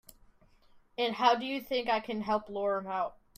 [0.97, 3.17] And how do you think I can help lure him out?